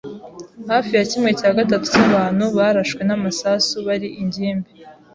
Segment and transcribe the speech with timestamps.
[0.71, 4.69] Hafi ya kimwe cya gatatu cy’abantu barashwe n’amasasu bari ingimbi.